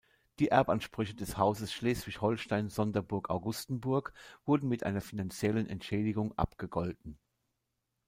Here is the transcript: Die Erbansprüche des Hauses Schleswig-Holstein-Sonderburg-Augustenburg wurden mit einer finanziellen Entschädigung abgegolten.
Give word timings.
Die 0.39 0.47
Erbansprüche 0.47 1.13
des 1.13 1.37
Hauses 1.37 1.71
Schleswig-Holstein-Sonderburg-Augustenburg 1.73 4.13
wurden 4.45 4.67
mit 4.67 4.81
einer 4.83 4.99
finanziellen 4.99 5.67
Entschädigung 5.69 6.35
abgegolten. 6.39 7.19